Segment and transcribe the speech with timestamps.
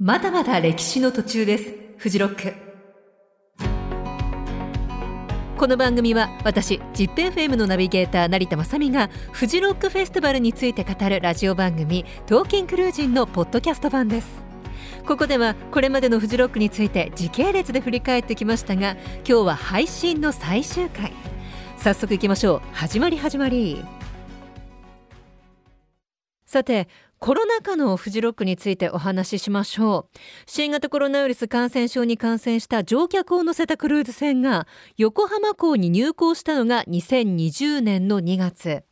[0.00, 1.74] まだまだ歴史の途中です。
[1.96, 2.54] フジロック。
[5.58, 14.28] この番組は私 ZIPFM のナビゲーター成田雅美がフジロックフェスティバルについて語るラジオ番組「トーキンクルージン」のポッドキャスト版です。
[15.04, 18.92] ここではこれまでのフジロックについて時系列で振り返ってきましたが
[19.28, 21.12] 今日は配信の最終回。
[21.76, 22.60] 早速いきましょう。
[22.72, 23.97] 始まり始まり。
[26.48, 26.88] さて
[27.18, 30.18] コロナ禍のフジロックについてお話ししましょう。
[30.46, 34.66] 新型コロナウイルス感染症に感染した乗客を乗せたクルーズ船が
[34.96, 38.87] 横浜港に入港したのが2020年の2月。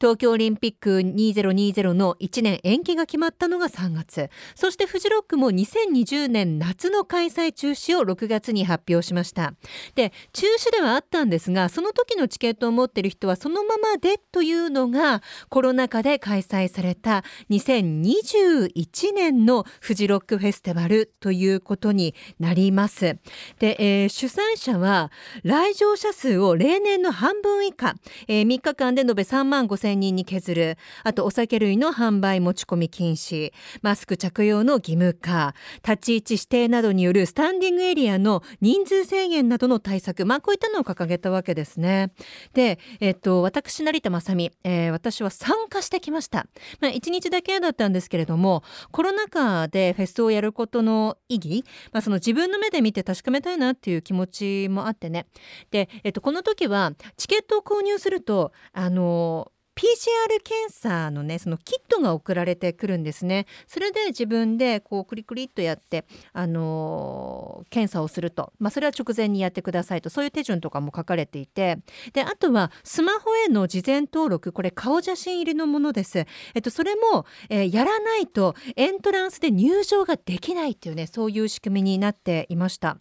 [0.00, 9.54] 東京オリンピック2020の1年延期が決まったのが3月そしてフジロックも2020年夏の開催中止を6月に発表しました。
[9.94, 23.18] で中止ではあったんですがその時のチケットを持っている人はそのままでというのがコロナ禍で開催された2021年のフジロックフェスティバルということになります。
[23.58, 25.10] で、えー、主催者は
[25.42, 27.94] 来場者数を例年の半分以下、
[28.28, 35.54] えー、3日間で延べ3万5 0千人に削るあとお酒類の販売持ち込み禁止マスク着用の義務化
[35.86, 42.12] 立ち位置指定などによるスタンディングエリアの人数制限などの対策まあこういったのを掲げたわけですね。
[42.52, 46.48] でえっと私成田雅美、えー、私は参加してきました。
[46.80, 55.26] まあ1日だけだったんですけれどもコロナ禍でフェスをやることの意義まあその自分の目で見て確かめたいなっていう気持ちもあってね。
[55.70, 63.46] でえっとこの時はチケットを購入するとあの PCR 検査のねそのキットが送られてくるんですね。
[63.68, 68.54] それで自分でこうクリクリっとやってあのー、検査をすると。
[68.58, 70.08] まあそれは直前にやってくださいと。
[70.08, 71.78] そういう手順とかも書かれていて。
[72.14, 74.52] であとはスマホへの事前登録。
[74.52, 76.24] これ顔写真入りのものです。
[76.54, 82.96] えっとそれも、えー、やらないとエントランスで入場ができないっていうねそういう仕組みになっていました。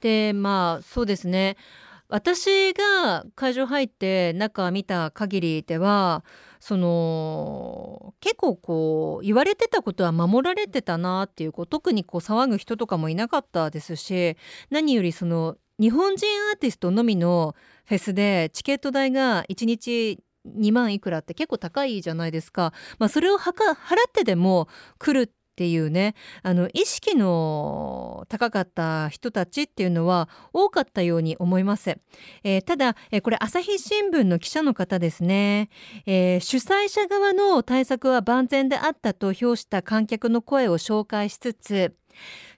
[0.00, 1.56] でまあそうですね。
[2.12, 6.24] 私が会場入って中見た限りでは
[6.60, 14.36] その結構こう言われてたことは守られてたなっていうこう特にこう騒ぐ人とかもいなかったですし
[14.68, 23.54] 何よりその日本人アーティストのみのフェスでチケット代が1日2万いくらって結構高いじゃないですか、まあ、それを払っ
[24.12, 31.98] てでも来るっていうねあの意識の高かった人たちっていうのは多かったように思います、
[32.42, 35.68] えー、ただ、えー、これ朝日新聞の記者の方ですね、
[36.06, 41.94] えー、主催者側の対策は万全であったと評した観客の声を紹介しつつ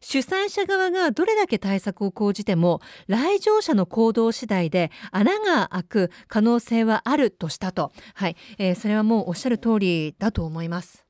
[0.00, 8.36] 主催者側がどれだけ対策を講じても来場者の行動次第で穴が開く可能性はあるとしたと、はい。
[8.58, 11.03] えー、それはもうおっしゃる通りだと思います。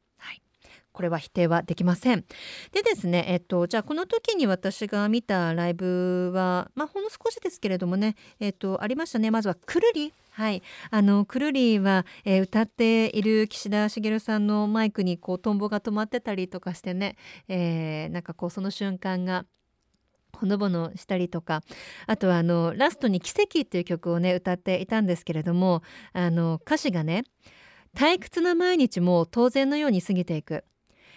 [0.95, 2.25] これは否定はできません。
[2.73, 9.31] でですね、えっと、じゃあこの時に私が見たライブは、まあ、ほんの少しですけれどもね、えっと、ありましたね。
[9.31, 10.15] まずはくるり。
[10.31, 17.15] はい、あのくるりは、えー、歌っている岸田茂さんのマイクにこうトンボが止まってたりとかしてね、
[17.47, 19.47] えー、なんかこうその瞬間が
[20.35, 21.63] ほのぼのしたりとか
[22.09, 25.83] あとはあのラストに「奇跡」っていう曲をね歌っていたんですけれども
[26.13, 27.23] あの歌詞がね
[27.97, 30.65] 「退屈な毎日も当然のように過ぎていく」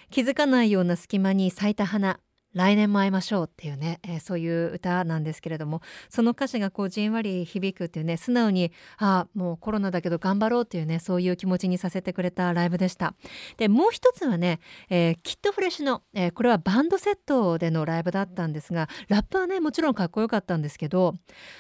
[0.10, 2.20] 気づかないような隙間に咲いた花。
[2.58, 13.14] 来年も会いましょうっていうね、えー、そういう歌なんですけれどもその歌詞がこうじんわり響くっていうね素直にあもうコロナだけど頑張ろうっていうねそういう気持ちにさせてくれたライブでした。
[13.58, 14.60] でもう一つはね、
[14.90, 21.14] えー、キットフレッシュの、えー、これはバンドセットでのライブだったんですがラップはねもちろんかっこよかったんですけど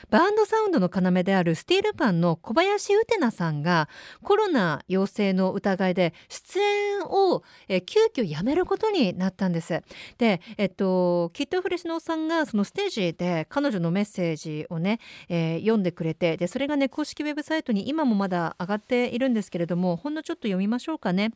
[0.09, 3.87] バンドサウンドの要であるスティールパンの小林ウテナさんが
[4.23, 9.67] コロナ陽性の疑いで出演を、えー、急遽やめることになったんです
[10.17, 21.31] でえっととキットフレシノさんがそのステージで彼女のメッセージをね、えー、読んでくれてでそれがね公式ウェブサイトに今もまだ上がっているんですけれどもほんのちょっと読みましょうかね。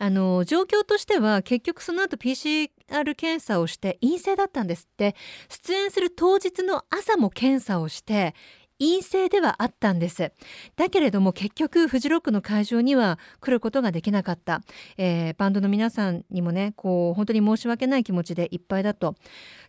[0.00, 2.70] あの状況としては結局その後 PCR
[3.16, 5.16] 検査をして陰性だったんですって
[5.48, 8.36] 出演する当日の朝も検査をして
[8.78, 10.32] 陰性ではあったんです。
[10.76, 14.62] だけれども結局フジロックの会場には来ることができなかった、
[14.96, 19.14] えー、バンドの皆さんにもねこう本当に申し訳ない気持ちでいっぱいだと。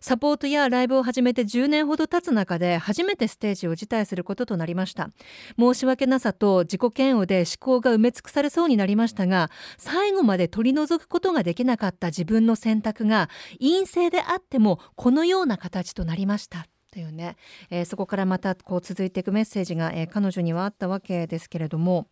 [0.00, 5.10] サポートやライブを始めて10年ほど経つ中で初めてステージを辞退することとなりました。
[5.58, 13.28] 申し訳なさと自己嫌悪で思考が埋め尽くされそうになりましたが最後まで取り除くことができなかった自分の選択が
[13.60, 16.66] 陰性であってもこのような形となりました。
[16.90, 17.36] というね、
[17.70, 22.08] えー、そこからまたこう続いていくメッセージが、えー、彼女にはあったわけですけれども。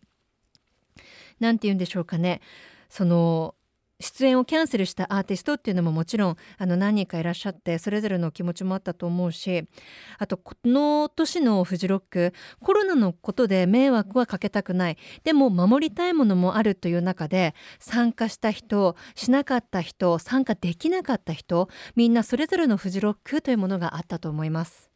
[1.39, 2.41] 何て言うんでしょうかね。
[2.89, 3.55] その
[4.01, 9.65] 出演をキャンセルしたアーティストっていうのももちろんあの何人かいらっしゃってそれぞれの気持ちもあったと思うし
[10.17, 24.89] あとこの年のフジロックコロナのことで迷惑はかけたくないでも守りたいものもあるという中で参加した人しなかった人参加できなかった人みんなそれぞれのフジロックというものがあったと思います。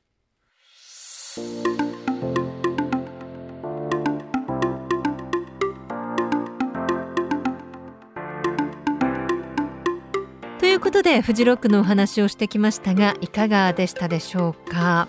[10.83, 15.07] ことでフジロックのお話をしてきましたがいかがでしたでしょうか？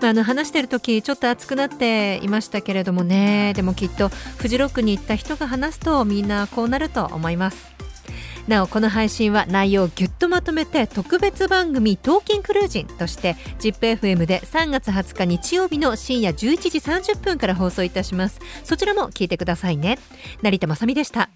[0.00, 3.52] まあ、あの話してる時ちょっと熱くなっていましたけれどもね。
[3.54, 7.70] でもきっとフジロックに行った人が話すとみんなこうなると思います。
[8.48, 16.34] なおこの配信は内容をぎゅっとまとめて特別番組「トーキンクルージン」として ZIPFM で3月20日日曜日の深夜11
[16.70, 18.40] 時30分から放送いたします。
[18.64, 20.00] そちらも聞いてくださいね。
[20.42, 21.30] 成田まさみでした。